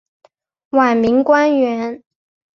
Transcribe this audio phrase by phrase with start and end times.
[0.71, 2.03] 晚明官员。